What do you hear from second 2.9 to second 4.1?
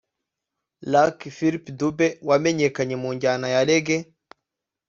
mu njyana ya Reggae